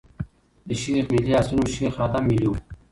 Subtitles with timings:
[0.67, 2.55] د شېخ ملي اصلي نوم شېخ ادم ملي ؤ.